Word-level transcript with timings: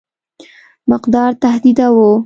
مقدار 0.87 1.33
تهدیداوه. 1.33 2.19